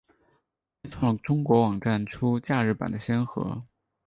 [0.81, 3.63] 开创了中国网站出假日版的先河。